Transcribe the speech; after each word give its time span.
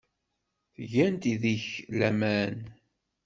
Ttgent 0.75 1.29
deg-k 1.41 1.69
laman. 1.99 2.55